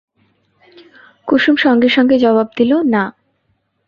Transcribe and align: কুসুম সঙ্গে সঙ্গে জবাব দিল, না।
কুসুম 1.27 1.55
সঙ্গে 1.55 1.89
সঙ্গে 1.89 2.15
জবাব 2.19 2.47
দিল, 2.57 2.71
না। 2.85 3.03